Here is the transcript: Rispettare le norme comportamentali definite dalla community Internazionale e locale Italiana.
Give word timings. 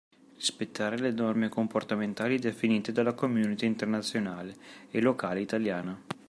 Rispettare 0.37 0.97
le 0.97 1.11
norme 1.11 1.47
comportamentali 1.47 2.39
definite 2.39 2.91
dalla 2.91 3.13
community 3.13 3.67
Internazionale 3.67 4.55
e 4.89 4.99
locale 4.99 5.41
Italiana. 5.41 6.01